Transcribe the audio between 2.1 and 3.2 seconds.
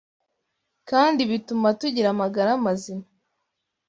amagara mazima.